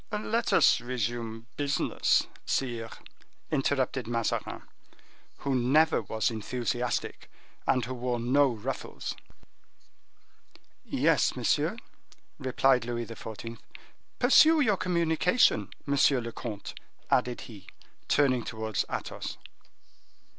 [0.11, 2.89] "Let us resume business, sire,"
[3.51, 4.63] interrupted Mazarin,
[5.37, 7.29] who never was enthusiastic,
[7.67, 9.15] and who wore no ruffles.
[10.83, 11.77] "Yes, monsieur,"
[12.39, 13.59] replied Louis XIV.
[14.17, 16.73] "Pursue your communication, monsieur le comte,"
[17.11, 17.67] added he,
[18.07, 19.37] turning towards Athos.